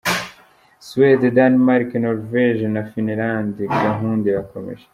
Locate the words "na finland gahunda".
2.75-4.25